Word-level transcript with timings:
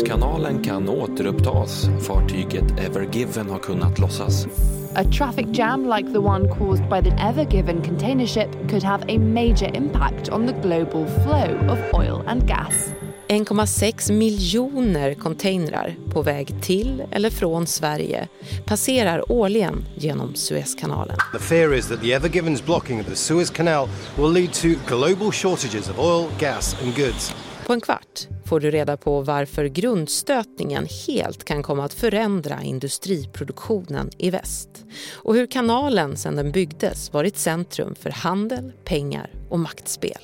Suezkanalen 0.00 0.62
kan 0.62 0.88
återupptas. 0.88 1.88
Fartyget 2.06 2.64
Ever 2.78 3.02
Given 3.12 3.50
har 3.50 3.58
kunnat 3.58 3.98
lossas. 3.98 4.46
A 4.94 5.04
traffic 5.04 5.46
jam 5.52 5.92
like 5.96 6.12
the 6.12 6.18
one 6.18 6.48
caused 6.48 6.88
by 6.88 7.10
the 7.10 7.16
Ever 7.28 7.44
Given 7.44 7.82
container 7.82 8.26
ship 8.26 8.48
could 8.70 8.82
have 8.82 9.04
a 9.08 9.18
major 9.18 9.76
impact 9.76 10.28
on 10.28 10.46
the 10.46 10.52
global 10.52 11.06
flow 11.06 11.72
of 11.72 11.78
oil 11.94 12.22
and 12.26 12.48
gas. 12.48 12.92
1,6 13.28 14.12
miljoner 14.12 15.14
containrar 15.14 15.94
på 16.12 16.22
väg 16.22 16.54
till 16.62 17.02
eller 17.10 17.30
från 17.30 17.66
Sverige 17.66 18.28
passerar 18.64 19.32
årligen 19.32 19.84
genom 19.94 20.34
Suezkanalen. 20.34 21.16
The 21.32 21.38
fear 21.38 21.74
is 21.74 21.86
that 21.88 22.00
the 22.00 22.12
Ever 22.12 22.28
Given's 22.28 22.64
blocking 22.64 23.00
of 23.00 23.06
the 23.06 23.16
Suez 23.16 23.50
Canal 23.50 23.88
will 24.18 24.32
lead 24.32 24.52
to 24.52 24.68
global 24.96 25.32
shortages 25.32 25.88
of 25.88 25.98
oil, 25.98 26.28
gas 26.38 26.76
and 26.82 26.96
goods. 26.96 27.34
På 27.70 27.74
en 27.74 27.80
kvart 27.80 28.28
får 28.44 28.60
du 28.60 28.70
reda 28.70 28.96
på 28.96 29.20
varför 29.20 29.64
grundstötningen 29.64 30.86
helt 31.06 31.44
kan 31.44 31.62
komma 31.62 31.84
att 31.84 31.94
förändra 31.94 32.62
industriproduktionen 32.62 34.10
i 34.18 34.30
väst 34.30 34.84
och 35.14 35.34
hur 35.34 35.46
kanalen 35.46 36.16
sedan 36.16 36.36
den 36.36 36.52
byggdes 36.52 37.12
varit 37.12 37.36
centrum 37.36 37.94
för 37.94 38.10
handel, 38.10 38.72
pengar 38.84 39.30
och 39.48 39.58
maktspel. 39.58 40.22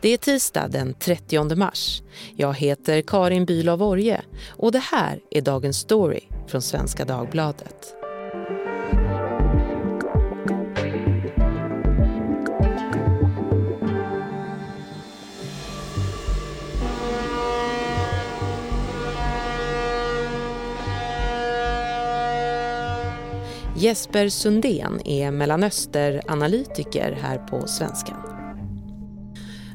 Det 0.00 0.08
är 0.08 0.16
tisdag 0.16 0.68
den 0.68 0.94
30 0.94 1.56
mars. 1.56 2.02
Jag 2.36 2.54
heter 2.54 3.02
Karin 3.02 3.46
Bülow 3.46 3.82
Orje 3.82 4.22
och 4.48 4.72
det 4.72 4.82
här 4.92 5.20
är 5.30 5.40
dagens 5.40 5.78
story 5.78 6.20
från 6.46 6.62
Svenska 6.62 7.04
Dagbladet. 7.04 8.03
Jesper 23.84 24.28
Sundén 24.28 25.06
är 25.06 25.30
Mellanösteranalytiker 25.30 27.12
här 27.12 27.38
på 27.38 27.66
Svenskan. 27.66 28.16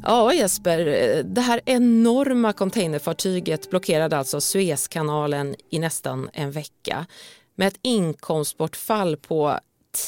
Ja 0.04 0.34
Jesper, 0.34 0.86
det 1.24 1.42
här 1.42 1.62
enorma 1.66 2.54
containerfartyget 2.54 3.70
blockerade 3.70 4.18
alltså 4.18 4.42
Suezkanalen 4.42 5.56
i 5.70 5.80
nästan 5.80 6.30
en 6.34 6.52
vecka 6.52 7.06
med 7.56 7.68
ett 7.68 7.80
inkomstbortfall 7.82 9.18
på 9.18 9.60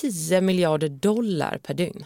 10 0.02 0.42
miljarder 0.42 0.90
dollar 0.90 1.60
per 1.64 1.74
dygn. 1.74 2.06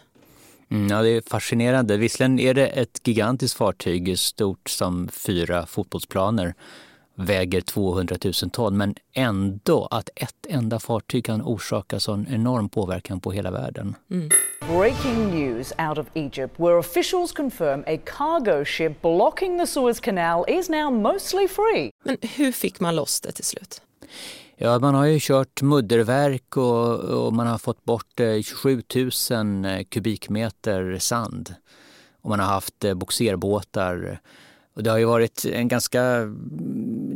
Mm, 0.72 0.88
ja, 0.88 1.02
det 1.02 1.10
är 1.10 1.22
fascinerande. 1.22 1.98
Visserligen 1.98 2.40
är 2.40 2.54
det 2.54 2.68
ett 2.68 3.08
gigantiskt 3.08 3.58
fartyg, 3.58 4.20
stort 4.20 4.70
som 4.70 5.08
fyra 5.08 5.66
fotbollsplaner 5.66 6.56
väger 7.16 7.62
200 7.62 8.16
000 8.24 8.34
ton 8.34 8.78
men 8.78 8.96
ändå 9.14 9.88
att 9.92 10.10
ett 10.16 10.46
enda 10.50 10.80
fartyg 10.80 11.26
kan 11.26 11.42
orsaka 11.42 12.00
sån 12.00 12.28
enorm 12.30 12.70
påverkan 12.70 13.20
på 13.20 13.32
hela 13.32 13.52
världen. 13.52 13.96
Mm. 14.12 14.30
Breaking 14.68 15.28
news 15.28 15.74
out 15.90 15.98
of 15.98 16.08
Egypt 16.14 16.60
where 16.60 16.80
officials 16.80 17.32
confirm 17.32 17.84
a 17.88 17.98
cargo 18.06 18.66
ship 18.66 19.02
blocking 19.02 19.60
the 19.60 19.68
Suez 19.68 20.00
Canal 20.00 20.46
is 20.48 20.70
now 20.70 20.92
mostly 20.92 21.48
free. 21.48 21.92
Men 22.04 22.18
hur 22.22 22.52
fick 22.52 22.80
man 22.80 22.96
loss 22.96 23.22
det 23.22 23.32
till 23.32 23.46
slut? 23.46 23.82
Ja, 24.58 24.80
man 24.80 24.96
har 24.96 25.06
ju 25.06 25.20
kört 25.22 25.62
mudderverk 25.62 26.58
och, 26.58 27.00
och 27.00 27.34
man 27.34 27.48
har 27.48 27.58
fått 27.58 27.84
bort 27.84 28.22
27 28.44 28.82
eh, 28.96 29.42
000 29.42 29.66
eh, 29.66 29.84
kubikmeter 29.84 30.98
sand. 31.00 31.56
Och 32.22 32.30
man 32.30 32.40
har 32.40 32.48
haft 32.48 32.84
eh, 32.84 32.94
boxerbåtar 32.94 34.20
och 34.76 34.84
det 34.84 34.90
har 34.90 34.98
ju 34.98 35.06
varit 35.06 35.46
en 35.46 35.68
ganska, 35.68 36.02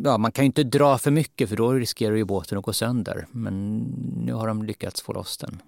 ja 0.03 0.17
man 0.17 0.31
kan 0.31 0.43
ju 0.43 0.45
inte 0.45 0.63
dra 0.63 0.97
för 0.97 1.11
mycket 1.11 1.49
för 1.49 1.55
då 1.55 1.71
riskerar 1.71 2.15
ju 2.15 2.25
båten 2.25 2.57
att 2.57 2.63
gå 2.63 2.73
sönder. 2.73 3.27
Men 3.31 3.77
nu 4.25 4.33
har 4.33 4.47
de 4.47 4.63
lyckats 4.63 5.01
få 5.01 5.13
loss 5.13 5.37
den. 5.37 5.61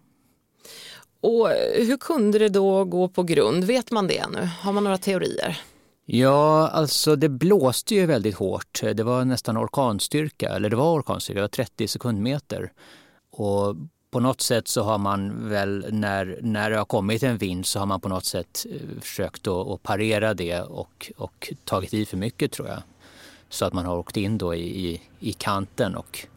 Och 1.22 1.48
hur 1.76 1.98
kunde 1.98 2.40
det 2.40 2.50
då 2.50 2.86
gå 2.86 3.08
på 3.08 3.24
grund? 3.24 3.64
Vet 3.64 3.92
man 3.92 4.08
det 4.08 4.26
nu? 4.28 4.50
Har 4.62 4.74
man 4.74 4.84
några 4.84 4.98
teorier? 4.98 5.62
Ja, 6.06 6.68
alltså 6.68 7.16
det 7.16 7.30
blåste 7.30 7.96
ju 7.96 8.06
väldigt 8.06 8.36
hårt. 8.36 8.82
Det 8.94 9.04
var 9.04 9.26
nästan 9.26 9.58
orkanstyrka, 9.58 10.50
eller 10.50 10.70
det 10.70 10.76
var 10.76 10.94
orkanstyrka, 10.94 11.38
det 11.38 11.42
var 11.42 11.48
30 11.48 11.88
sekundmeter. 11.88 12.72
Och 13.32 13.76
på 14.12 14.20
något 14.20 14.42
sätt 14.42 14.68
så 14.68 14.84
har 14.84 14.98
man 14.98 15.50
väl 15.50 15.86
när, 15.90 16.40
när 16.42 16.70
det 16.70 16.78
har 16.78 16.86
kommit 16.86 17.24
en 17.24 17.38
vind 17.38 17.66
så 17.66 17.80
har 17.80 17.86
man 17.86 18.02
på 18.02 18.10
något 18.10 18.26
sätt 18.26 18.66
eh, 18.70 19.02
försökt 19.02 19.48
att 19.48 19.84
parera 19.84 20.34
det 20.34 20.62
och, 20.62 21.12
och 21.18 21.54
tagit 21.64 21.94
i 21.94 22.06
för 22.06 22.18
mycket 22.18 22.52
tror 22.52 22.68
jag. 22.68 22.82
Så 23.52 23.66
att 23.66 23.74
man 23.74 23.86
har 23.86 23.98
åkt 23.98 24.18
in 24.18 24.38
då 24.38 24.56
i, 24.56 24.88
i, 24.88 25.02
i 25.20 25.34
kanten 25.34 25.96
och 25.96 26.28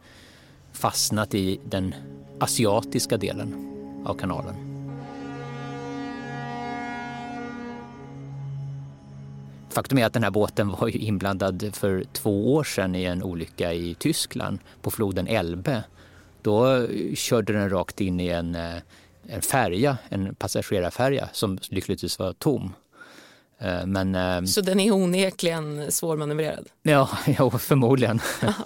fastnat 0.73 1.33
i 1.33 1.59
den 1.65 1.95
asiatiska 2.39 3.17
delen 3.17 3.55
av 4.05 4.13
kanalen. 4.13 4.55
Faktum 9.69 9.97
är 9.97 10.05
att 10.05 10.13
den 10.13 10.23
här 10.23 10.31
båten 10.31 10.69
var 10.69 10.87
ju 10.87 10.99
inblandad 10.99 11.69
för 11.73 12.03
två 12.13 12.53
år 12.55 12.63
sedan 12.63 12.95
i 12.95 13.03
en 13.03 13.23
olycka 13.23 13.73
i 13.73 13.95
Tyskland 13.95 14.59
på 14.81 14.91
floden 14.91 15.27
Elbe 15.27 15.83
då 16.41 16.87
körde 17.15 17.53
den 17.53 17.69
rakt 17.69 18.01
in 18.01 18.19
i 18.19 18.27
en, 18.27 18.55
eh, 18.55 18.75
en 19.27 19.41
färja, 19.41 19.97
en 20.09 20.35
passagerarfärja 20.35 21.29
som 21.31 21.57
lyckligtvis 21.69 22.19
var 22.19 22.33
tom. 22.33 22.73
Eh, 23.59 23.85
men, 23.85 24.15
eh, 24.15 24.43
Så 24.43 24.61
den 24.61 24.79
är 24.79 24.91
onekligen 24.91 25.91
svårmanövrerad? 25.91 26.67
Ja, 26.81 27.09
ja 27.37 27.49
förmodligen. 27.51 28.19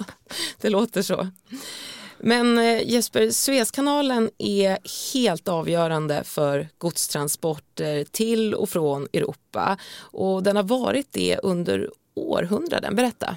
det 0.62 0.70
låter 0.70 1.02
så. 1.02 1.28
Men 2.22 2.58
Jesper, 2.86 3.30
Suezkanalen 3.30 4.30
är 4.38 4.78
helt 5.14 5.48
avgörande 5.48 6.24
för 6.24 6.68
godstransporter 6.78 8.04
till 8.12 8.54
och 8.54 8.70
från 8.70 9.08
Europa 9.14 9.78
och 10.00 10.44
den 10.44 10.56
har 10.56 10.64
varit 10.64 11.08
det 11.12 11.38
under 11.38 11.90
århundraden. 12.16 12.96
Berätta. 12.96 13.36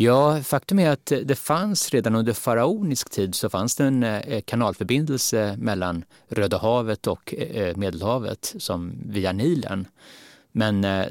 Ja, 0.00 0.42
faktum 0.42 0.78
är 0.78 0.90
att 0.90 1.12
det 1.24 1.38
fanns 1.38 1.90
redan 1.90 2.14
under 2.14 2.32
faraonisk 2.32 3.10
tid 3.10 3.34
så 3.34 3.50
fanns 3.50 3.76
det 3.76 3.84
en 3.84 4.02
eh, 4.02 4.40
kanalförbindelse 4.40 5.56
mellan 5.58 6.04
Röda 6.28 6.58
havet 6.58 7.06
och 7.06 7.34
eh, 7.34 7.76
Medelhavet 7.76 8.54
som 8.58 8.92
via 9.06 9.32
Nilen. 9.32 9.86
Men 10.52 10.84
eh, 10.84 11.06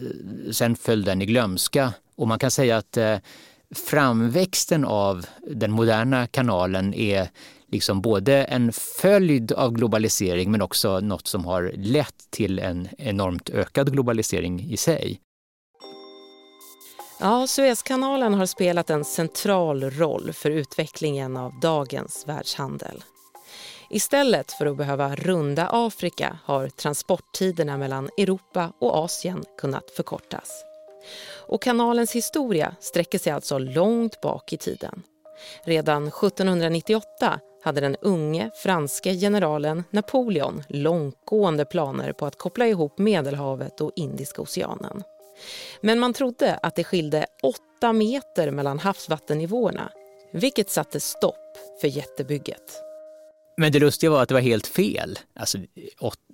sen 0.52 0.75
föll 0.75 1.03
den 1.03 1.22
i 1.22 1.25
glömska 1.25 1.94
och 2.16 2.28
man 2.28 2.40
kan 2.40 2.52
säga 2.52 2.78
att 2.78 2.98
eh, 2.98 3.18
framväxten 3.75 4.86
av 4.86 5.25
den 5.48 5.72
moderna 5.72 6.28
kanalen 6.28 6.94
är 6.94 7.30
liksom 7.72 8.02
både 8.02 8.44
en 8.44 8.74
följd 8.74 9.52
av 9.52 9.72
globalisering 9.72 10.52
men 10.52 10.62
också 10.62 11.00
något 11.00 11.28
som 11.28 11.46
har 11.46 11.72
lett 11.75 12.31
till 12.31 12.59
en 12.59 12.88
enormt 12.98 13.50
ökad 13.50 13.92
globalisering 13.92 14.72
i 14.72 14.78
sig. 14.78 15.20
Ja, 17.19 17.48
Suezkanalen 17.48 18.34
har 18.34 18.46
spelat 18.46 18.90
en 18.90 19.06
central 19.06 19.84
roll 19.84 20.34
för 20.34 20.52
utvecklingen 20.52 21.38
av 21.38 21.59
dagens 21.59 22.24
världshandel. 22.28 23.04
Istället 23.90 24.52
för 24.52 24.66
att 24.66 24.78
behöva 24.78 25.16
runda 25.16 25.70
Afrika 25.72 26.40
har 26.44 26.70
transporttiderna 26.70 27.78
mellan 27.78 28.09
Europa 28.18 28.74
och 28.80 28.96
Asien 28.96 29.44
kunnat 29.58 29.92
förkortas. 29.92 30.64
Och 31.48 31.62
kanalens 31.62 32.12
historia 32.12 32.75
sträcker 32.80 33.20
sig 33.20 33.34
alltså 33.34 33.58
långt 33.58 34.22
bak 34.22 34.53
i 34.53 34.58
tiden. 34.58 35.03
Redan 35.64 36.08
1798 36.08 37.40
hade 37.64 37.81
den 37.81 37.96
unge 38.02 38.52
franske 38.64 39.14
generalen 39.14 39.84
Napoleon 39.90 40.64
långtgående 40.69 41.66
planer 41.66 42.14
på 42.14 42.25
att 42.25 42.38
koppla 42.38 42.68
ihop 42.68 42.98
Medelhavet 42.98 43.81
och 43.81 43.92
Indiska 43.95 44.42
oceanen. 44.42 45.04
Men 45.81 46.00
man 46.00 46.13
trodde 46.13 46.60
att 46.62 46.75
det 46.75 46.84
skilde 46.84 47.25
åtta 47.44 47.94
meter 47.94 48.51
mellan 48.51 48.80
havsvattennivåerna 48.80 49.92
vilket 50.31 50.69
satte 50.69 51.00
stopp 51.00 51.57
för 51.81 51.88
jättebygget. 51.88 52.87
Men 53.59 53.71
det 53.71 53.80
lustiga 53.80 54.09
var 54.09 54.24
att 54.24 54.30
det 54.30 54.33
var 54.33 54.42
helt 54.42 54.68
fel. 54.68 55.19
Alltså, 55.39 55.57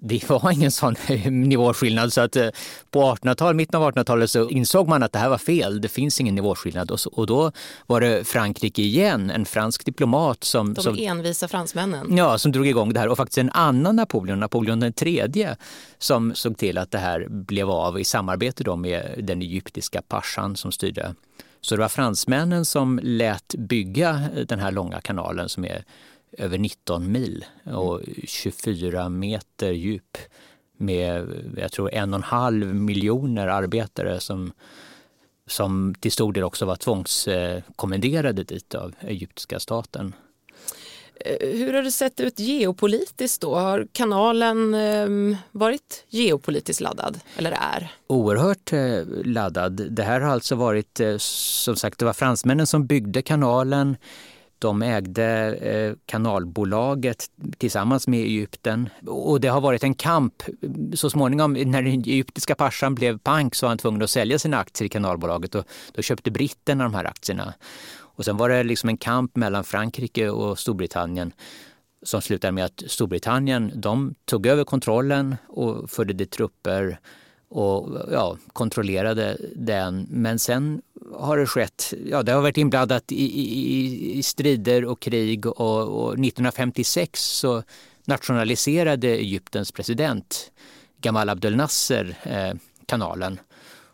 det 0.02 0.30
var 0.30 0.52
ingen 0.52 0.72
sån 0.72 0.96
nivåskillnad. 1.26 2.14
Så 2.14 2.22
att 2.22 2.36
eh, 2.36 2.50
på 2.92 3.02
1800-talet, 3.02 3.56
mitten 3.56 3.82
av 3.82 3.92
1800-talet 3.92 4.30
så 4.30 4.50
insåg 4.50 4.88
man 4.88 5.04
att 5.04 5.12
det 5.12 5.20
här 5.20 5.30
var 5.30 5.38
fel. 5.38 5.82
Det 5.82 5.90
finns 5.90 6.22
ingen 6.22 6.36
nivåskillnad. 6.36 6.92
Och, 6.92 7.00
så, 7.00 7.10
och 7.10 7.28
då 7.28 7.52
var 7.88 8.02
det 8.02 8.28
Frankrike 8.28 8.82
igen, 8.82 9.30
en 9.30 9.46
fransk 9.46 9.86
diplomat 9.86 10.44
som... 10.44 10.74
De 10.74 10.82
som, 10.82 10.98
envisa 11.00 11.48
fransmännen. 11.48 12.18
Ja, 12.18 12.38
som 12.38 12.52
drog 12.52 12.68
igång 12.68 12.94
det 12.94 13.00
här. 13.00 13.08
Och 13.08 13.18
faktiskt 13.18 13.38
en 13.38 13.50
annan 13.50 13.96
Napoleon, 13.96 14.40
Napoleon 14.40 14.80
den 14.80 14.94
tredje, 14.94 15.56
som 15.98 16.36
såg 16.36 16.58
till 16.58 16.78
att 16.78 16.92
det 16.92 16.98
här 16.98 17.28
blev 17.30 17.70
av 17.70 18.00
i 18.00 18.04
samarbete 18.04 18.64
då 18.64 18.76
med 18.76 19.16
den 19.18 19.42
egyptiska 19.42 20.02
paschan 20.02 20.56
som 20.56 20.72
styrde. 20.72 21.16
Så 21.62 21.76
det 21.76 21.82
var 21.82 21.90
fransmännen 21.90 22.66
som 22.66 23.00
lät 23.04 23.56
bygga 23.58 24.22
den 24.48 24.60
här 24.60 24.72
långa 24.72 25.02
kanalen 25.02 25.50
som 25.50 25.66
är 25.66 25.84
över 26.38 26.58
19 26.58 27.12
mil 27.12 27.46
och 27.66 28.02
24 28.24 29.10
meter 29.10 29.72
djup 29.72 30.18
med 30.78 31.28
jag 31.58 31.72
tror 31.72 31.94
en 31.94 32.14
och 32.14 32.18
en 32.18 32.24
halv 32.24 32.76
miljoner 32.76 33.48
arbetare 33.48 34.20
som 34.20 34.52
som 35.48 35.96
till 36.00 36.12
stor 36.12 36.34
del 36.34 36.44
också 36.44 36.66
var 36.66 36.76
tvångskommenderade 36.76 38.44
dit 38.44 38.76
av 38.76 38.94
egyptiska 39.00 39.60
staten. 39.60 40.14
Eh, 41.16 41.50
hur 41.50 41.74
har 41.74 41.84
det 41.84 41.92
sett 41.92 42.20
ut 42.20 42.40
geopolitiskt 42.40 43.42
då? 43.42 43.56
Har 43.56 43.88
kanalen 43.92 44.74
eh, 44.74 45.38
varit 45.52 46.06
geopolitiskt 46.10 46.82
laddad 46.82 47.20
eller 47.38 47.52
är? 47.52 47.92
Oerhört 48.08 48.74
eh, 48.74 49.04
laddad. 49.26 49.88
Det 49.92 50.04
här 50.04 50.22
har 50.22 50.30
alltså 50.32 50.56
varit, 50.56 51.00
eh, 51.00 51.18
som 51.18 51.76
sagt, 51.76 52.00
det 52.00 52.06
var 52.06 52.14
fransmännen 52.14 52.68
som 52.68 52.86
byggde 52.86 53.22
kanalen. 53.22 53.98
De 54.64 54.82
ägde 54.82 55.56
eh, 55.56 55.94
kanalbolaget 56.06 57.26
tillsammans 57.58 58.08
med 58.08 58.20
Egypten 58.20 58.90
och 59.06 59.42
det 59.42 59.48
har 59.48 59.62
varit 59.62 59.84
en 59.84 59.94
kamp. 59.94 60.44
Så 60.94 61.10
småningom 61.10 61.54
när 61.54 61.82
den 61.82 61.92
egyptiska 61.92 62.56
passan 62.56 62.96
blev 62.96 63.18
pank 63.18 63.56
så 63.56 63.66
var 63.66 63.70
han 63.70 63.78
tvungen 63.78 64.02
att 64.02 64.10
sälja 64.10 64.40
sina 64.40 64.58
aktier 64.58 64.86
i 64.86 64.90
kanalbolaget 64.90 65.56
och 65.56 65.66
då 65.94 66.02
köpte 66.02 66.32
britterna 66.32 66.84
de 66.84 66.94
här 66.94 67.06
aktierna. 67.06 67.54
Och 68.16 68.26
sen 68.26 68.38
var 68.38 68.50
det 68.50 68.64
liksom 68.64 68.90
en 68.90 68.98
kamp 68.98 69.36
mellan 69.36 69.64
Frankrike 69.64 70.30
och 70.30 70.60
Storbritannien 70.60 71.34
som 72.04 72.22
slutade 72.22 72.52
med 72.52 72.66
att 72.66 72.84
Storbritannien 72.88 73.72
de 73.76 74.16
tog 74.26 74.46
över 74.46 74.64
kontrollen 74.64 75.36
och 75.48 75.90
förde 75.90 76.14
dit 76.14 76.32
trupper 76.32 77.00
och 77.54 78.10
ja, 78.12 78.38
kontrollerade 78.54 79.38
den. 79.56 80.08
Men 80.10 80.40
sen 80.40 80.82
har 81.16 81.38
det 81.38 81.48
skett, 81.48 81.94
ja 82.06 82.24
det 82.24 82.32
har 82.32 82.42
varit 82.42 82.58
inblandat 82.58 83.12
i, 83.12 83.40
i, 83.40 84.18
i 84.18 84.24
strider 84.24 84.86
och 84.86 85.00
krig 85.00 85.46
och, 85.46 86.04
och 86.04 86.14
1956 86.14 87.24
så 87.24 87.64
nationaliserade 88.06 89.08
Egyptens 89.08 89.72
president 89.72 90.52
Gamal 91.02 91.30
Abdel 91.30 91.56
Nasser 91.56 92.16
eh, 92.24 92.54
kanalen 92.86 93.40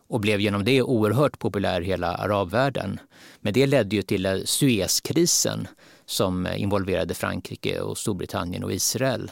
och 0.08 0.20
blev 0.20 0.40
genom 0.40 0.66
det 0.66 0.82
oerhört 0.82 1.40
populär 1.40 1.82
i 1.82 1.86
hela 1.86 2.16
arabvärlden. 2.16 3.00
Men 3.42 3.54
det 3.54 3.68
ledde 3.68 3.96
ju 3.96 4.02
till 4.02 4.26
eh, 4.26 4.38
Suezkrisen 4.46 5.68
som 6.06 6.48
involverade 6.48 7.14
Frankrike 7.14 7.80
och 7.80 7.98
Storbritannien 7.98 8.64
och 8.64 8.74
Israel. 8.74 9.32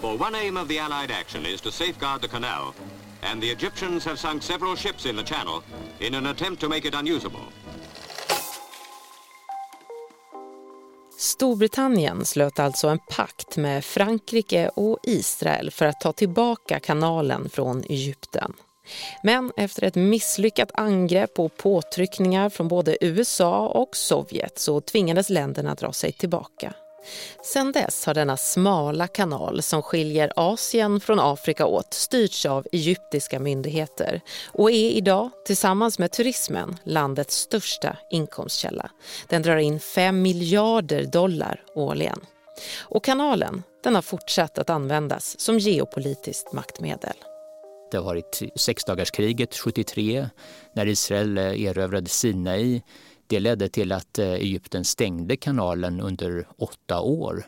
For 0.00 0.22
one 0.22 0.38
aim 0.38 0.56
of 0.56 0.68
the 0.68 0.78
Allied 0.78 1.10
action 1.10 1.46
is 1.46 1.60
to 1.60 1.70
safeguard 1.70 2.22
the 2.22 2.28
canal 2.28 2.72
and 3.22 3.42
the 3.42 3.50
Egyptians 3.52 4.04
have 4.04 4.16
sunk 4.16 4.42
several 4.42 4.76
ships 4.76 5.06
in 5.06 5.16
the 5.16 5.24
channel 5.24 5.62
in 5.98 6.14
an 6.14 6.26
attempt 6.26 6.60
to 6.60 6.68
make 6.68 6.88
it 6.88 6.94
unusable. 6.94 7.40
Storbritannien 11.18 12.24
slöt 12.24 12.58
alltså 12.58 12.88
en 12.88 12.98
pakt 12.98 13.56
med 13.56 13.84
Frankrike 13.84 14.68
och 14.68 14.98
Israel 15.02 15.70
för 15.70 15.86
att 15.86 16.00
ta 16.00 16.12
tillbaka 16.12 16.80
kanalen 16.80 17.50
från 17.50 17.84
Egypten. 17.88 18.52
Men 19.22 19.52
efter 19.56 19.84
ett 19.84 19.94
misslyckat 19.94 20.70
angrepp 20.74 21.38
och 21.38 21.56
påtryckningar 21.56 22.50
från 22.50 22.68
både 22.68 23.04
USA 23.04 23.68
och 23.68 23.96
Sovjet 23.96 24.58
så 24.58 24.80
tvingades 24.80 25.30
länderna 25.30 25.74
dra 25.74 25.92
sig 25.92 26.12
tillbaka. 26.12 26.74
Sedan 27.44 27.72
dess 27.72 28.06
har 28.06 28.14
denna 28.14 28.36
smala 28.36 29.08
kanal 29.08 29.62
som 29.62 29.82
skiljer 29.82 30.32
Asien 30.36 31.00
från 31.00 31.20
Afrika 31.20 31.66
åt 31.66 31.94
styrts 31.94 32.46
av 32.46 32.66
egyptiska 32.72 33.40
myndigheter 33.40 34.20
och 34.52 34.70
är 34.70 34.90
idag, 34.90 35.30
tillsammans 35.46 35.98
med 35.98 36.12
turismen, 36.12 36.76
landets 36.84 37.36
största 37.36 37.96
inkomstkälla. 38.10 38.90
Den 39.28 39.42
drar 39.42 39.56
in 39.56 39.80
5 39.80 40.22
miljarder 40.22 41.04
dollar 41.04 41.62
årligen. 41.74 42.20
Och 42.78 43.04
kanalen 43.04 43.62
den 43.84 43.94
har 43.94 44.02
fortsatt 44.02 44.58
att 44.58 44.70
användas 44.70 45.40
som 45.40 45.58
geopolitiskt 45.58 46.52
maktmedel. 46.52 47.14
Det 47.90 47.96
har 47.96 48.04
varit 48.04 48.42
sexdagarskriget 48.54 49.54
73 49.54 50.28
när 50.72 50.86
Israel 50.86 51.38
erövrade 51.38 52.08
Sinai. 52.08 52.82
Det 53.30 53.40
ledde 53.40 53.68
till 53.68 53.92
att 53.92 54.18
eh, 54.18 54.32
Egypten 54.32 54.84
stängde 54.84 55.36
kanalen 55.36 56.00
under 56.00 56.46
åtta 56.56 57.00
år. 57.00 57.44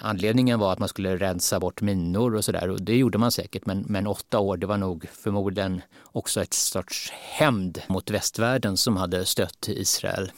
Anledningen 0.00 0.58
var 0.58 0.72
att 0.72 0.78
man 0.78 0.88
skulle 0.88 1.16
rensa 1.16 1.60
bort 1.60 1.80
minor 1.80 2.34
och 2.34 2.44
sådär 2.44 2.70
och 2.70 2.82
det 2.82 2.96
gjorde 2.96 3.18
man 3.18 3.32
säkert 3.32 3.66
men, 3.66 3.84
men 3.88 4.06
åtta 4.06 4.38
år 4.38 4.56
det 4.56 4.66
var 4.66 4.76
nog 4.76 5.08
förmodligen 5.12 5.82
också 6.04 6.42
ett 6.42 6.54
sorts 6.54 7.10
hämnd 7.10 7.82
mot 7.88 8.10
västvärlden 8.10 8.76
som 8.76 8.96
hade 8.96 9.24
stött 9.24 9.68
Israel. 9.68 10.32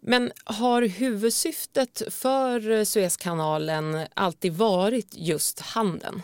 Men 0.00 0.32
har 0.44 0.82
huvudsyftet 0.82 2.02
för 2.10 2.84
Suezkanalen 2.84 4.06
alltid 4.14 4.52
varit 4.52 5.08
just 5.12 5.60
handeln? 5.60 6.22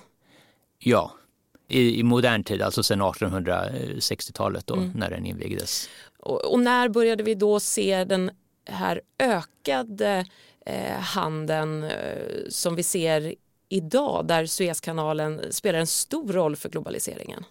Ja, 0.78 1.12
i, 1.68 2.00
i 2.00 2.02
modern 2.02 2.44
tid, 2.44 2.62
alltså 2.62 2.82
sedan 2.82 3.02
1860-talet 3.02 4.66
då, 4.66 4.74
mm. 4.74 4.90
när 4.94 5.10
den 5.10 5.26
invigdes. 5.26 5.88
Och, 6.20 6.52
och, 6.52 6.60
när 6.60 6.88
började 6.88 7.22
vi 7.22 7.34
då 7.34 7.60
se 7.60 8.04
den 8.04 8.30
här 8.64 9.00
ökade 9.18 10.26
eh, 10.66 11.00
handeln 11.00 11.84
eh, 11.84 11.90
som 12.48 12.74
vi 12.74 12.82
ser 12.82 13.34
idag 13.68 14.26
där 14.26 14.46
Suezkanalen 14.46 15.40
spelar 15.50 15.78
en 15.78 15.86
stor 15.86 16.32
roll 16.32 16.56
för 16.56 16.68
globaliseringen? 16.68 17.44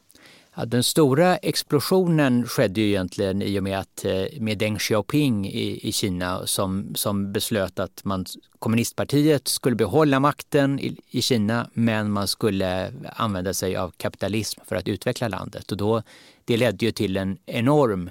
Ja, 0.59 0.65
den 0.65 0.83
stora 0.83 1.37
explosionen 1.37 2.47
skedde 2.47 2.81
ju 2.81 2.87
egentligen 2.87 3.41
i 3.41 3.59
och 3.59 3.63
med 3.63 3.79
att 3.79 4.05
eh, 4.05 4.25
med 4.39 4.57
Deng 4.57 4.77
Xiaoping 4.77 5.47
i, 5.47 5.87
i 5.87 5.91
Kina 5.91 6.47
som, 6.47 6.95
som 6.95 7.33
beslöt 7.33 7.79
att 7.79 8.03
man, 8.03 8.25
kommunistpartiet 8.59 9.47
skulle 9.47 9.75
behålla 9.75 10.19
makten 10.19 10.79
i, 10.79 10.97
i 11.09 11.21
Kina 11.21 11.69
men 11.73 12.11
man 12.11 12.27
skulle 12.27 12.91
använda 13.15 13.53
sig 13.53 13.75
av 13.75 13.93
kapitalism 13.97 14.61
för 14.65 14.75
att 14.75 14.87
utveckla 14.87 15.27
landet. 15.27 15.71
Och 15.71 15.77
då, 15.77 16.03
det 16.45 16.57
ledde 16.57 16.85
ju 16.85 16.91
till 16.91 17.17
en 17.17 17.37
enorm 17.45 18.09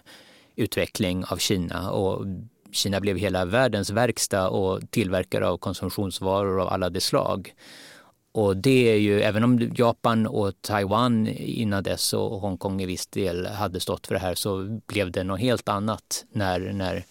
utveckling 0.56 1.24
av 1.24 1.36
Kina 1.36 1.90
och 1.90 2.26
Kina 2.72 3.00
blev 3.00 3.16
hela 3.16 3.44
världens 3.44 3.90
verkstad 3.90 4.48
och 4.48 4.90
tillverkare 4.90 5.48
av 5.48 5.56
konsumtionsvaror 5.56 6.60
av 6.60 6.68
alla 6.68 6.90
de 6.90 7.00
slag. 7.00 7.54
Och 8.32 8.56
det 8.56 8.92
är 8.92 8.96
ju, 8.96 9.20
även 9.20 9.44
om 9.44 9.70
Japan 9.74 10.26
och 10.26 10.62
Taiwan 10.62 11.28
innan 11.28 11.82
dess 11.82 12.12
och 12.12 12.40
Hongkong 12.40 12.80
i 12.80 12.86
viss 12.86 13.06
del 13.06 13.46
hade 13.46 13.80
stått 13.80 14.06
för 14.06 14.14
det 14.14 14.20
här 14.20 14.34
så 14.34 14.80
blev 14.86 15.10
det 15.10 15.24
något 15.24 15.40
helt 15.40 15.68
annat 15.68 16.24
när, 16.32 16.60
när 16.72 17.04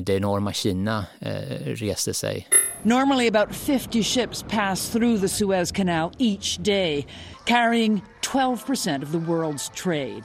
det 0.00 0.14
enorma 0.14 0.52
Kina 0.52 1.06
eh, 1.20 1.66
reste 1.66 2.14
sig. 2.14 2.48
Normally 2.82 3.28
about 3.28 3.54
50 3.54 4.02
ships 4.02 4.44
pass 4.48 4.90
through 4.90 5.20
the 5.20 5.28
Suez 5.28 5.72
Canal 5.72 6.10
each 6.18 6.56
day 6.56 7.06
carrying 7.44 8.02
12% 8.20 9.02
of 9.02 9.12
the 9.12 9.18
world's 9.18 9.68
trade. 9.82 10.24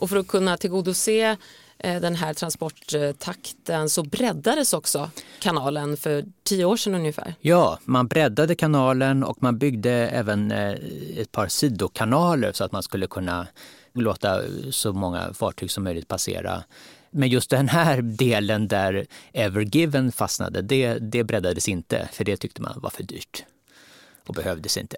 Och 0.00 0.10
för 0.10 0.16
att 0.16 0.28
kunna 0.28 0.56
tillgodose 0.56 1.36
eh, 1.78 2.00
den 2.00 2.14
här 2.14 2.34
transporttakten 2.34 3.90
så 3.90 4.02
breddades 4.02 4.72
också 4.72 5.10
kanalen 5.40 5.96
för 5.96 6.24
tio 6.42 6.64
år 6.64 6.76
sedan 6.76 6.94
ungefär. 6.94 7.34
Ja, 7.40 7.78
man 7.84 8.06
breddade 8.08 8.54
kanalen 8.54 9.24
och 9.24 9.42
man 9.42 9.58
byggde 9.58 9.92
även 9.92 10.50
eh, 10.50 10.74
ett 11.16 11.32
par 11.32 11.48
sidokanaler 11.48 12.52
så 12.52 12.64
att 12.64 12.72
man 12.72 12.82
skulle 12.82 13.06
kunna 13.06 13.46
låta 13.94 14.42
så 14.70 14.92
många 14.92 15.34
fartyg 15.34 15.70
som 15.70 15.84
möjligt 15.84 16.08
passera. 16.08 16.62
Men 17.10 17.28
just 17.28 17.50
den 17.50 17.68
här 17.68 18.02
delen 18.02 18.68
där 18.68 19.06
Ever 19.32 19.60
Given 19.60 20.12
fastnade, 20.12 20.62
det, 20.62 20.98
det 20.98 21.24
breddades 21.24 21.68
inte 21.68 22.08
för 22.12 22.24
det 22.24 22.36
tyckte 22.36 22.62
man 22.62 22.80
var 22.80 22.90
för 22.90 23.02
dyrt 23.02 23.44
och 24.26 24.34
behövdes 24.34 24.76
inte. 24.76 24.96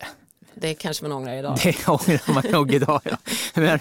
Det 0.55 0.75
kanske 0.75 1.05
man 1.05 1.13
ångrar 1.13 1.35
idag. 1.35 1.59
Det 1.63 1.89
ångrar 1.89 2.33
man 2.35 2.45
nog 2.53 2.75
idag, 2.75 3.01
ja. 3.05 3.17
Men, 3.55 3.79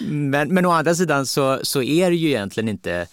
men, 0.00 0.54
men 0.54 0.66
å 0.66 0.70
andra 0.70 0.94
sidan 0.94 1.26
så, 1.26 1.60
så 1.62 1.82
är 1.82 2.10
det 2.10 2.16
ju 2.16 2.28
egentligen 2.28 2.68
inte 2.68 3.06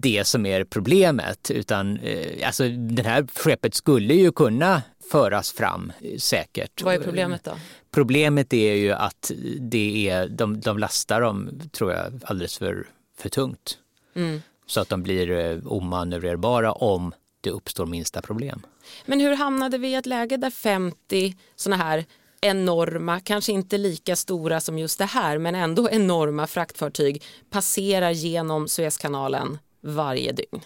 det 0.00 0.26
som 0.26 0.46
är 0.46 0.64
problemet 0.64 1.50
utan 1.50 1.96
eh, 1.96 2.46
alltså, 2.46 2.68
det 2.68 3.02
här 3.02 3.26
skeppet 3.34 3.74
skulle 3.74 4.14
ju 4.14 4.32
kunna 4.32 4.82
föras 5.10 5.52
fram 5.52 5.92
eh, 6.00 6.18
säkert. 6.18 6.82
Vad 6.82 6.94
är 6.94 6.98
problemet 6.98 7.44
då? 7.44 7.52
Problemet 7.90 8.52
är 8.52 8.74
ju 8.74 8.92
att 8.92 9.30
det 9.58 10.08
är, 10.08 10.28
de, 10.28 10.60
de 10.60 10.78
lastar 10.78 11.20
dem, 11.20 11.60
tror 11.72 11.92
jag, 11.92 12.20
alldeles 12.24 12.58
för, 12.58 12.86
för 13.18 13.28
tungt. 13.28 13.78
Mm. 14.14 14.42
Så 14.66 14.80
att 14.80 14.88
de 14.88 15.02
blir 15.02 15.30
eh, 15.30 15.58
omanövrerbara 15.66 16.72
om 16.72 17.12
det 17.40 17.50
uppstår 17.50 17.86
minsta 17.86 18.22
problem. 18.22 18.62
Men 19.06 19.20
hur 19.20 19.36
hamnade 19.36 19.78
vi 19.78 19.88
i 19.88 19.94
ett 19.94 20.06
läge 20.06 20.36
där 20.36 20.50
50 20.50 21.36
sådana 21.56 21.84
här 21.84 22.04
enorma, 22.40 23.20
kanske 23.20 23.52
inte 23.52 23.78
lika 23.78 24.16
stora 24.16 24.60
som 24.60 24.78
just 24.78 24.98
det 24.98 25.04
här, 25.04 25.38
men 25.38 25.54
ändå 25.54 25.90
enorma 25.90 26.46
fraktfartyg 26.46 27.22
passerar 27.50 28.10
genom 28.10 28.68
Suezkanalen 28.68 29.58
varje 29.80 30.32
dygn? 30.32 30.60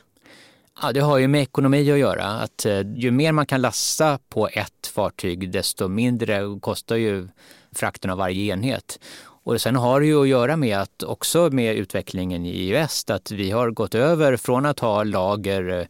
Ja, 0.83 0.93
det 0.93 1.01
har 1.01 1.19
ju 1.19 1.29
med 1.29 1.43
ekonomi 1.43 1.93
att 1.93 1.99
göra. 1.99 2.25
Att 2.25 2.67
eh, 2.67 2.81
ju 2.97 3.11
mer 3.11 3.33
man 3.33 3.47
kan 3.47 3.61
lasta 3.61 4.19
på 4.29 4.49
ett 4.53 4.87
fartyg 4.87 5.51
desto 5.51 5.89
mindre 5.89 6.61
kostar 6.61 6.97
ju 6.97 7.29
frakten 7.73 8.11
av 8.11 8.19
varje 8.19 8.53
enhet. 8.53 8.99
Och 9.45 9.61
sen 9.61 9.77
har 9.77 10.01
det 10.01 10.07
ju 10.07 10.23
att 10.23 10.29
göra 10.29 10.57
med 10.57 10.79
att 10.79 11.03
också 11.03 11.51
med 11.51 11.77
utvecklingen 11.77 12.47
i 12.47 12.73
väst 12.73 13.11
att 13.11 13.31
vi 13.31 13.51
har 13.51 13.71
gått 13.71 13.95
över 13.95 14.37
från 14.37 14.67
att 14.67 14.81
ha 14.81 15.05
lager 15.05 15.89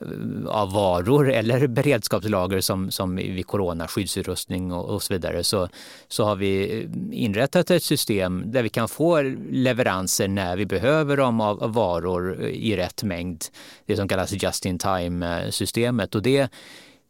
Eh, 0.00 0.46
av 0.46 0.72
varor 0.72 1.30
eller 1.30 1.66
beredskapslager 1.66 2.60
som, 2.60 2.90
som 2.90 3.16
vid 3.16 3.46
corona, 3.46 3.88
skyddsutrustning 3.88 4.72
och, 4.72 4.84
och, 4.94 5.02
så 5.02 5.14
vidare 5.14 5.44
så, 5.44 5.68
så 6.08 6.24
har 6.24 6.36
vi 6.36 6.80
eh, 6.80 6.90
inrättat 7.12 7.70
ett 7.70 7.82
system 7.82 8.42
där 8.46 8.62
vi 8.62 8.68
kan 8.68 8.88
få 8.88 9.22
leveranser 9.50 10.28
när 10.28 10.56
vi 10.56 10.66
behöver 10.66 11.16
dem 11.16 11.40
av, 11.40 11.62
av 11.62 11.72
varor 11.72 12.42
eh, 12.42 12.48
i 12.48 12.76
rätt 12.76 13.02
mängd. 13.02 13.44
Det 13.86 13.96
som 13.96 14.08
kallas 14.08 14.32
just 14.32 14.66
in 14.66 14.78
time 14.78 15.52
systemet 15.52 16.14
och 16.14 16.22
det 16.22 16.48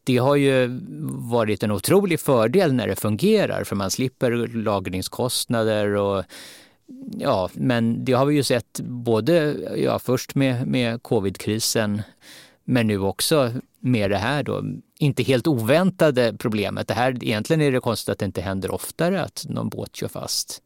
det 0.06 0.16
har 0.16 0.36
ju 0.36 0.80
varit 1.30 1.62
en 1.62 1.70
otrolig 1.70 2.20
fördel 2.20 2.72
när 2.72 2.88
det 2.88 2.96
fungerar 2.96 3.64
för 3.64 3.76
man 3.76 3.90
slipper 3.90 4.30
lagringskostnader 4.46 5.94
och 5.94 6.24
Ja, 7.18 7.50
men 7.54 8.04
det 8.04 8.12
har 8.12 8.26
vi 8.26 8.34
ju 8.34 8.42
sett 8.42 8.80
både 8.80 9.56
ja, 9.76 9.98
först 9.98 10.34
med, 10.34 10.66
med 10.66 11.02
covidkrisen 11.02 12.02
men 12.64 12.86
nu 12.86 12.98
också 12.98 13.52
med 13.80 14.10
det 14.10 14.16
här 14.16 14.42
då, 14.42 14.64
inte 14.98 15.22
helt 15.22 15.46
oväntade 15.46 16.36
problemet. 16.38 16.88
Det 16.88 16.94
här, 16.94 17.24
egentligen 17.24 17.60
är 17.60 17.72
det 17.72 17.80
konstigt 17.80 18.08
att 18.08 18.18
det 18.18 18.24
inte 18.24 18.40
händer 18.40 18.70
oftare 18.70 19.22
att 19.22 19.44
någon 19.48 19.68
båt 19.68 19.96
kör 19.96 20.08
fast. 20.08 20.62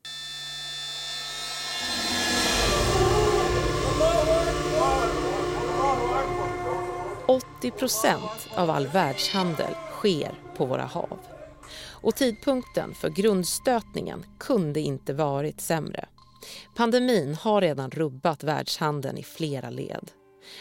–80 7.60 7.70
procent 7.70 8.48
av 8.54 8.70
all 8.70 8.86
världshandel 8.86 9.74
sker 9.90 10.30
på 10.56 10.66
våra 10.66 10.84
hav. 10.84 11.18
Och 12.00 12.14
tidpunkten 12.14 12.94
för 12.94 13.10
grundstötningen 13.10 14.24
kunde 14.38 14.80
inte 14.80 15.12
varit 15.12 15.60
sämre. 15.60 16.04
Pandemin 16.76 17.34
har 17.34 17.60
redan 17.60 17.90
rubbat 17.90 18.44
världshandeln 18.44 19.18
i 19.18 19.22
flera 19.22 19.70
led. 19.70 20.10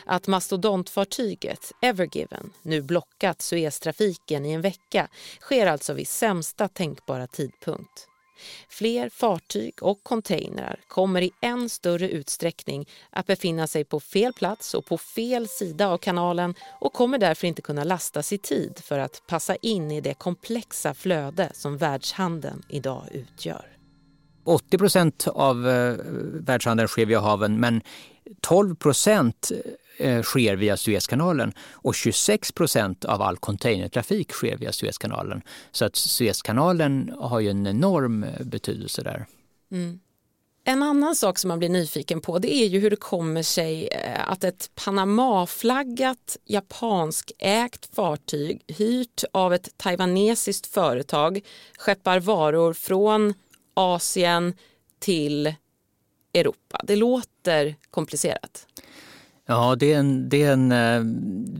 Att 0.06 0.28
mastodontfartyget 0.28 1.72
Evergiven 1.82 2.54
nu 2.62 2.82
blockat 2.82 3.42
Sueztrafiken 3.42 4.46
i 4.46 4.52
en 4.52 4.62
vecka 4.62 5.08
sker 5.42 5.68
alltså 5.68 5.94
vid 5.94 6.08
sämsta 6.08 6.68
tänkbara 6.68 7.28
tidpunkt. 7.28 8.08
Fler 8.70 9.10
fartyg 9.10 9.84
och 9.84 10.04
containrar 10.04 10.80
kommer 10.88 11.22
i 11.22 11.32
än 11.42 11.70
större 11.70 12.10
utsträckning 12.10 12.90
att 13.10 13.28
befinna 13.28 13.68
sig 13.68 13.84
på 13.84 14.00
fel 14.00 14.34
plats 14.34 14.74
och 14.74 14.86
på 14.86 14.98
fel 14.98 15.48
sida 15.48 15.88
av 15.88 15.98
kanalen 15.98 16.56
och 16.80 16.94
kommer 16.94 17.18
därför 17.18 17.48
inte 17.48 17.62
kunna 17.62 17.84
lastas 17.84 18.34
i 18.34 18.38
tid 18.38 18.80
för 18.84 19.00
att 19.00 19.22
passa 19.28 19.56
in 19.56 19.92
i 19.92 20.02
det 20.02 20.14
komplexa 20.14 20.94
flöde 20.94 21.52
som 21.54 21.78
världshandeln 21.78 22.64
idag 22.70 23.04
utgör. 23.12 23.77
80 24.48 24.78
procent 24.78 25.28
av 25.28 25.68
eh, 25.68 25.96
världshandeln 26.34 26.88
sker 26.88 27.06
via 27.06 27.20
haven 27.20 27.60
men 27.60 27.82
12 28.42 28.76
procent 28.76 29.52
eh, 29.98 30.22
sker 30.22 30.56
via 30.56 30.78
Suezkanalen 30.78 31.54
och 31.72 31.96
26 31.96 32.52
procent 32.52 33.06
av 33.06 33.22
all 33.22 33.38
containertrafik 33.38 34.32
sker 34.32 34.58
via 34.58 34.72
Suezkanalen. 34.72 35.42
Så 35.72 35.86
att 35.86 35.96
Suezkanalen 35.96 37.14
har 37.20 37.40
ju 37.40 37.50
en 37.50 37.68
enorm 37.68 38.24
eh, 38.24 38.44
betydelse 38.44 39.04
där. 39.04 39.26
Mm. 39.72 40.00
En 40.64 40.84
annan 40.84 41.16
sak 41.16 41.38
som 41.38 41.48
man 41.48 41.60
blir 41.60 41.70
nyfiken 41.70 42.22
på 42.22 42.40
det 42.40 42.54
är 42.54 42.68
ju 42.68 42.80
hur 42.80 42.90
det 42.90 42.96
kommer 42.96 43.44
sig 43.44 43.88
eh, 43.88 44.30
att 44.30 44.44
ett 44.44 44.70
Panama-flaggat 44.76 46.38
japanskägt 46.46 47.96
fartyg 47.96 48.62
hyrt 48.68 49.24
av 49.32 49.54
ett 49.54 49.78
taiwanesiskt 49.78 50.68
företag 50.68 51.42
skeppar 51.78 52.20
varor 52.20 52.74
från 52.74 53.34
Asien 53.78 54.54
till 55.00 55.54
Europa. 56.34 56.80
Det 56.84 56.96
låter 56.96 57.76
komplicerat. 57.92 58.68
Ja, 59.46 59.76
det, 59.76 59.94
är 59.94 60.00
en, 60.00 60.30
det 60.30 60.44
en, 60.44 60.72
eh, 60.72 61.02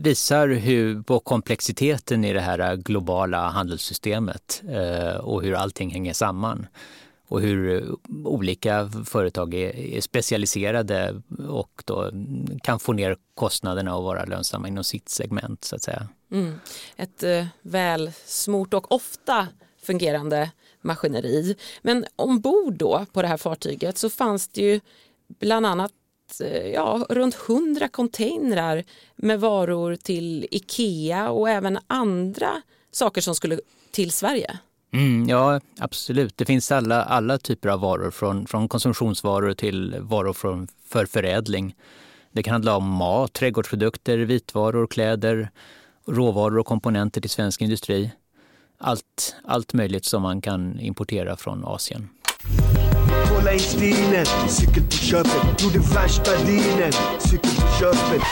visar 0.02 0.48
hur, 0.48 1.02
på 1.02 1.20
komplexiteten 1.20 2.24
i 2.24 2.32
det 2.32 2.40
här 2.40 2.76
globala 2.76 3.48
handelssystemet 3.48 4.62
eh, 4.68 5.16
och 5.16 5.42
hur 5.42 5.54
allting 5.54 5.90
hänger 5.90 6.12
samman 6.12 6.66
och 7.28 7.40
hur 7.40 7.86
olika 8.24 8.90
företag 9.04 9.54
är, 9.54 10.00
specialiserade 10.00 11.22
och 11.48 11.82
då 11.84 12.10
kan 12.62 12.80
få 12.80 12.92
ner 12.92 13.16
kostnaderna 13.34 13.96
och 13.96 14.04
vara 14.04 14.24
lönsamma 14.24 14.68
inom 14.68 14.84
sitt 14.84 15.08
segment 15.08 15.64
så 15.64 15.76
att 15.76 15.82
säga. 15.82 16.08
Mm. 16.30 16.60
Ett 16.96 17.22
eh, 17.22 17.46
väl 17.62 18.12
smort 18.24 18.74
och 18.74 18.92
ofta 18.92 19.48
fungerande 19.82 20.50
maskineri. 20.88 21.56
Men 21.82 22.04
ombord 22.16 22.74
då 22.74 23.06
på 23.12 23.22
det 23.22 23.28
här 23.28 23.36
fartyget 23.36 23.98
så 23.98 24.10
fanns 24.10 24.48
det 24.48 24.60
ju 24.60 24.80
bland 25.38 25.66
annat 25.66 25.92
eh, 26.40 26.66
ja, 26.66 27.06
runt 27.08 27.36
100 27.48 27.88
containrar 27.88 28.84
med 29.16 29.40
varor 29.40 29.96
till 29.96 30.46
Ikea 30.50 31.30
och 31.30 31.50
även 31.50 31.78
andra 31.86 32.62
saker 32.90 33.20
som 33.20 33.34
skulle 33.34 33.60
till 33.90 34.12
Sverige. 34.12 34.58
Mm, 34.92 35.28
ja, 35.28 35.60
absolut. 35.78 36.36
Det 36.36 36.44
finns 36.44 36.72
alla, 36.72 37.02
alla 37.02 37.38
typer 37.38 37.68
av 37.68 37.80
varor, 37.80 38.10
från, 38.10 38.46
från 38.46 38.68
konsumtionsvaror 38.68 39.54
till 39.54 39.96
varor 40.00 40.32
från, 40.32 40.68
för 40.88 41.06
förädling. 41.06 41.74
Det 42.32 42.42
kan 42.42 42.52
handla 42.52 42.76
om 42.76 42.88
mat, 42.88 43.32
trädgårdsprodukter, 43.32 44.18
vitvaror, 44.18 44.86
kläder, 44.86 45.50
råvaror 46.06 46.58
och 46.58 46.66
komponenter 46.66 47.20
till 47.20 47.30
svensk 47.30 47.60
industri 47.60 48.10
allt, 48.78 49.36
allt 49.44 49.72
möjligt 49.72 50.04
som 50.04 50.22
man 50.22 50.40
kan 50.40 50.80
importera 50.80 51.36
från 51.36 51.64
Asien. 51.64 52.08
Kolla 53.28 53.52
in 53.52 53.58
stilen, 53.58 54.26
cykel 54.48 54.82
på 54.82 54.92
köpet, 54.92 55.62
gjorde 55.62 55.78
värsta 55.78 56.30
dealen, 56.30 56.92
cykel 57.18 57.50
på 57.50 57.66
köpet. 57.80 58.22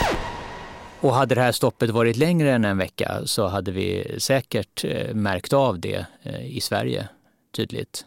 Och 0.99 1.13
hade 1.13 1.35
det 1.35 1.41
här 1.41 1.51
stoppet 1.51 1.89
varit 1.89 2.17
längre 2.17 2.51
än 2.51 2.65
en 2.65 2.77
vecka 2.77 3.21
så 3.25 3.47
hade 3.47 3.71
vi 3.71 4.15
säkert 4.17 4.83
eh, 4.83 5.13
märkt 5.15 5.53
av 5.53 5.79
det 5.79 6.05
eh, 6.23 6.57
i 6.57 6.61
Sverige 6.61 7.07
tydligt. 7.55 8.05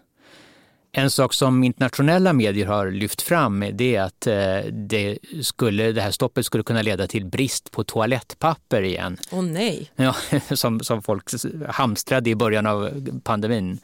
En 0.93 1.11
sak 1.11 1.35
som 1.35 1.65
internationella 1.65 2.33
medier 2.33 2.67
har 2.67 2.91
lyft 2.91 3.23
fram 3.23 3.65
det 3.73 3.97
är 3.97 4.03
att 4.03 4.27
eh, 4.27 4.73
det, 4.73 5.19
skulle, 5.43 5.93
det 5.93 6.01
här 6.01 6.11
stoppet 6.11 6.47
skulle 6.47 6.65
kunna 6.65 6.83
leda 6.83 7.07
till 7.07 7.27
brist 7.27 7.71
på 7.71 7.85
toalettpapper 7.85 8.83
igen. 8.83 9.17
Åh 9.31 9.41
oh, 9.41 9.45
nej! 9.45 9.91
Ja, 9.97 10.15
som, 10.51 10.81
som 10.81 11.03
folk 11.03 11.25
hamstrade 11.69 12.31
i 12.31 12.35
början 12.35 12.67
av 12.67 13.11
pandemin. 13.25 13.79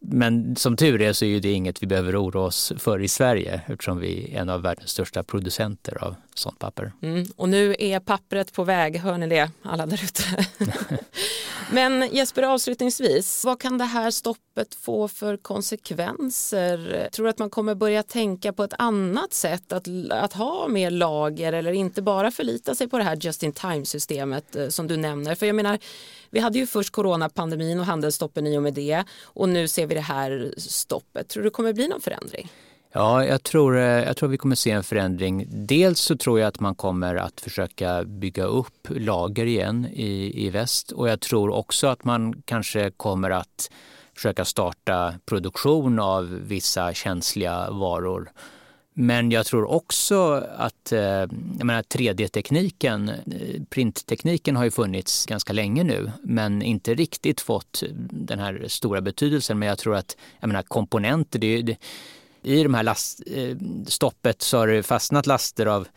Men 0.00 0.56
som 0.56 0.76
tur 0.76 1.02
är 1.02 1.12
så 1.12 1.24
är 1.24 1.40
det 1.40 1.52
inget 1.52 1.82
vi 1.82 1.86
behöver 1.86 2.22
oroa 2.22 2.42
oss 2.42 2.72
för 2.78 3.02
i 3.02 3.08
Sverige 3.08 3.60
eftersom 3.66 3.98
vi 3.98 4.34
är 4.34 4.40
en 4.40 4.48
av 4.48 4.62
världens 4.62 4.90
största 4.90 5.22
producenter 5.22 6.04
av 6.04 6.14
sånt 6.38 6.58
papper. 6.58 6.92
Mm, 7.02 7.26
och 7.36 7.48
nu 7.48 7.76
är 7.78 8.00
pappret 8.00 8.52
på 8.52 8.64
väg, 8.64 8.96
hör 8.96 9.18
ni 9.18 9.26
det 9.26 9.50
alla 9.62 9.86
där 9.86 10.04
ute? 10.04 10.46
Men 11.70 12.08
Jesper 12.12 12.42
avslutningsvis, 12.42 13.44
vad 13.44 13.60
kan 13.60 13.78
det 13.78 13.84
här 13.84 14.10
stoppet 14.10 14.74
få 14.74 15.08
för 15.08 15.36
konsekvenser? 15.36 17.08
Tror 17.12 17.24
du 17.24 17.30
att 17.30 17.38
man 17.38 17.50
kommer 17.50 17.74
börja 17.74 18.02
tänka 18.02 18.52
på 18.52 18.64
ett 18.64 18.74
annat 18.78 19.32
sätt 19.32 19.72
att, 19.72 19.88
att 20.10 20.32
ha 20.32 20.68
mer 20.68 20.90
lager 20.90 21.52
eller 21.52 21.72
inte 21.72 22.02
bara 22.02 22.30
förlita 22.30 22.74
sig 22.74 22.88
på 22.88 22.98
det 22.98 23.04
här 23.04 23.18
just 23.20 23.42
in 23.42 23.52
time 23.52 23.84
systemet 23.84 24.56
eh, 24.56 24.68
som 24.68 24.86
du 24.86 24.96
nämner? 24.96 25.34
För 25.34 25.46
jag 25.46 25.56
menar, 25.56 25.78
vi 26.30 26.40
hade 26.40 26.58
ju 26.58 26.66
först 26.66 26.90
coronapandemin 26.90 27.80
och 27.80 27.86
handelsstoppen 27.86 28.46
i 28.46 28.58
och 28.58 28.62
med 28.62 28.74
det 28.74 29.04
och 29.22 29.48
nu 29.48 29.68
ser 29.68 29.86
vi 29.86 29.94
det 29.94 30.00
här 30.00 30.54
stoppet. 30.56 31.28
Tror 31.28 31.42
du 31.42 31.48
det 31.48 31.52
kommer 31.52 31.72
bli 31.72 31.88
någon 31.88 32.00
förändring? 32.00 32.50
Ja, 32.92 33.24
jag 33.24 33.42
tror, 33.42 33.76
eh, 33.76 33.82
jag 33.82 34.16
tror 34.16 34.28
vi 34.28 34.36
kommer 34.36 34.56
se 34.56 34.70
en 34.70 34.82
förändring. 34.82 35.46
Dels 35.50 36.00
så 36.00 36.16
tror 36.16 36.40
jag 36.40 36.48
att 36.48 36.60
man 36.60 36.74
kommer 36.74 37.14
att 37.14 37.40
försöka 37.40 38.04
bygga 38.04 38.44
upp 38.44 38.88
lager 38.88 39.46
igen 39.46 39.86
i, 39.92 40.46
i 40.46 40.50
väst 40.50 40.92
och 40.92 41.08
jag 41.08 41.20
tror 41.20 41.50
också 41.50 41.86
att 41.86 42.04
man 42.04 42.42
kanske 42.44 42.90
kommer 42.90 43.30
att 43.30 43.70
försöka 44.14 44.44
starta 44.44 45.14
produktion 45.26 45.98
av 45.98 46.40
vissa 46.42 46.94
känsliga 46.94 47.70
varor. 47.70 48.30
Men 49.00 49.30
jag 49.30 49.46
tror 49.46 49.70
också 49.70 50.46
att 50.56 50.92
eh, 50.92 51.00
jag 51.58 51.64
menar, 51.64 51.82
3D-tekniken, 51.82 53.08
eh, 53.08 53.62
printtekniken 53.70 54.56
har 54.56 54.64
ju 54.64 54.70
funnits 54.70 55.26
ganska 55.26 55.52
länge 55.52 55.84
nu 55.84 56.12
men 56.22 56.62
inte 56.62 56.94
riktigt 56.94 57.40
fått 57.40 57.82
den 58.10 58.38
här 58.38 58.64
stora 58.68 59.00
betydelsen. 59.00 59.58
Men 59.58 59.68
jag 59.68 59.78
tror 59.78 59.94
att 59.96 60.16
jag 60.40 60.48
menar, 60.48 60.62
komponenter, 60.62 61.38
det, 61.38 61.62
det 61.62 61.76
i 62.42 62.62
de 62.62 62.74
här 62.74 62.82
last, 62.82 63.22
eh, 63.26 63.56
stoppet 63.86 64.42
så 64.42 64.58
har 64.58 64.66
det 64.66 64.82
fastnat 64.82 65.26
laster 65.26 65.66
av, 65.66 65.88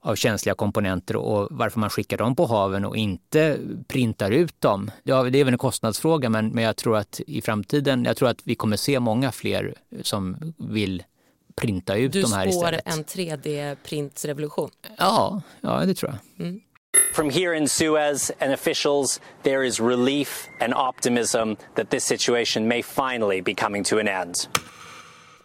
av 0.00 0.14
känsliga 0.16 0.54
komponenter 0.54 1.16
och 1.16 1.48
varför 1.50 1.80
man 1.80 1.90
skickar 1.90 2.16
dem 2.16 2.36
på 2.36 2.46
haven 2.46 2.84
och 2.84 2.96
inte 2.96 3.58
printar 3.88 4.30
ut 4.30 4.60
dem. 4.60 4.90
Ja, 5.02 5.22
det 5.22 5.40
är 5.40 5.44
väl 5.44 5.54
en 5.54 5.58
kostnadsfråga 5.58 6.28
men, 6.28 6.48
men 6.48 6.64
jag 6.64 6.76
tror 6.76 6.96
att 6.96 7.20
i 7.26 7.42
framtiden, 7.42 8.04
jag 8.04 8.16
tror 8.16 8.28
att 8.28 8.40
vi 8.44 8.54
kommer 8.54 8.76
se 8.76 9.00
många 9.00 9.32
fler 9.32 9.74
som 10.02 10.54
vill 10.58 11.02
printa 11.56 11.96
ut 11.96 12.12
du 12.12 12.22
de 12.22 12.32
här 12.32 12.46
istället. 12.46 12.84
Du 12.86 12.92
spår 12.92 12.92
en 12.92 13.04
3D-printsrevolution? 13.04 14.70
Ja, 14.98 15.42
ja, 15.60 15.84
det 15.84 15.94
tror 15.94 16.12
jag. 16.12 16.46
Mm. 16.46 16.60
From 17.12 17.30
here 17.30 17.56
in 17.56 17.68
Suez 17.68 18.30
and 18.40 18.52
officials, 18.52 19.20
there 19.42 19.66
is 19.66 19.80
relief 19.80 20.48
and 20.60 20.74
optimism 20.74 21.54
that 21.74 21.90
this 21.90 22.04
situation 22.04 22.68
may 22.68 22.82
finally 22.82 23.40
be 23.40 23.54
coming 23.54 23.84
to 23.84 23.98
an 23.98 24.08
end. 24.08 24.34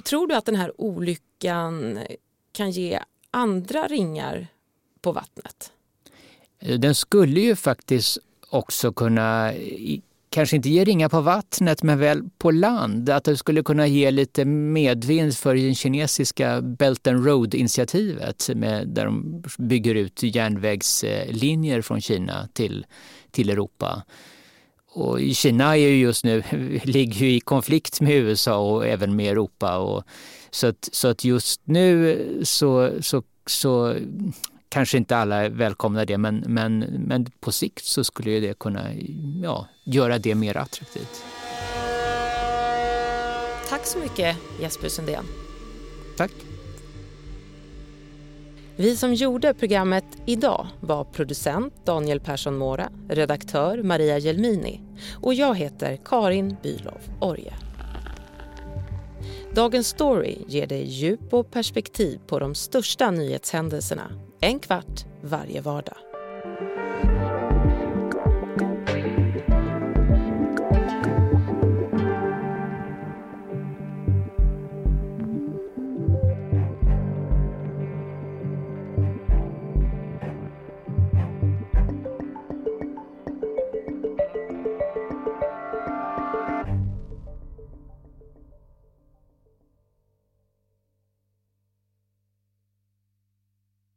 Tror 0.03 0.27
du 0.27 0.35
att 0.35 0.45
den 0.45 0.55
här 0.55 0.81
olyckan 0.81 1.99
kan 2.51 2.71
ge 2.71 2.99
andra 3.31 3.87
ringar 3.87 4.47
på 5.01 5.11
vattnet? 5.11 5.71
Eh, 6.59 6.79
den 6.79 6.95
skulle 6.95 7.41
ju 7.41 7.55
faktiskt 7.55 8.17
också 8.49 8.93
kunna 8.93 9.53
kanske 10.31 10.55
inte 10.55 10.69
ge 10.69 10.83
ringar 10.83 11.09
på 11.09 11.21
vattnet 11.21 11.83
men 11.83 11.99
väl 11.99 12.29
på 12.37 12.51
land. 12.51 13.09
Att 13.09 13.23
det 13.23 13.37
skulle 13.37 13.63
kunna 13.63 13.87
ge 13.87 14.11
lite 14.11 14.45
medvind 14.45 15.37
för 15.37 15.55
det 15.55 15.75
kinesiska 15.75 16.61
Belt 16.61 17.07
and 17.07 17.25
Road-initiativet 17.25 18.49
där 18.85 19.05
de 19.05 19.43
bygger 19.57 19.95
ut 19.95 20.23
järnvägslinjer 20.23 21.81
från 21.81 22.01
Kina 22.01 22.47
till, 22.53 22.85
till 23.31 23.49
Europa. 23.49 24.03
Och 24.93 25.19
Kina 25.33 25.77
är 25.77 25.87
ju 25.87 25.99
just 25.99 26.23
nu, 26.23 26.43
ligger 26.83 27.25
i 27.25 27.39
konflikt 27.39 28.01
med 28.01 28.13
USA 28.13 28.57
och 28.57 28.87
även 28.87 29.15
med 29.15 29.31
Europa. 29.31 29.77
Och 29.77 30.03
så, 30.51 30.67
att, 30.67 30.89
så 30.91 31.07
att 31.07 31.23
just 31.23 31.61
nu 31.63 32.41
så, 32.43 32.91
så, 33.01 33.23
så 33.45 33.95
kanske 34.69 34.97
inte 34.97 35.17
alla 35.17 35.49
välkomnar 35.49 36.05
det 36.05 36.17
men, 36.17 36.43
men, 36.47 36.79
men 36.79 37.25
på 37.39 37.51
sikt 37.51 37.85
så 37.85 38.03
skulle 38.03 38.39
det 38.39 38.59
kunna 38.59 38.93
ja, 39.43 39.67
göra 39.83 40.17
det 40.19 40.35
mer 40.35 40.57
attraktivt. 40.57 41.23
Tack 43.69 43.85
så 43.85 43.99
mycket 43.99 44.37
Jesper 44.61 44.89
Sundén. 44.89 45.25
Tack. 46.17 46.31
Vi 48.77 48.95
som 48.95 49.13
gjorde 49.13 49.53
programmet 49.53 50.05
idag 50.25 50.67
var 50.79 51.03
producent 51.03 51.85
Daniel 51.85 52.19
Persson 52.19 52.57
Mora, 52.57 52.89
redaktör 53.09 53.83
Maria 53.83 54.19
Gelmini 54.19 54.81
och 55.21 55.33
jag 55.33 55.55
heter 55.55 55.99
Karin 56.05 56.55
Bylov 56.63 57.01
Orje. 57.21 57.53
Dagens 59.55 59.87
story 59.87 60.37
ger 60.47 60.67
dig 60.67 60.85
djup 60.85 61.33
och 61.33 61.51
perspektiv 61.51 62.19
på 62.27 62.39
de 62.39 62.55
största 62.55 63.11
nyhetshändelserna 63.11 64.11
en 64.41 64.59
kvart 64.59 65.05
varje 65.21 65.61
vardag. 65.61 66.10